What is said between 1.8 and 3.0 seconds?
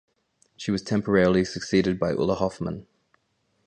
by Ulla Hoffmann.